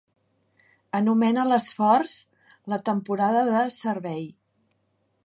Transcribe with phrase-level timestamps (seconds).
[0.99, 2.15] Anomena l'esforç
[2.75, 4.29] la "temporada de servei".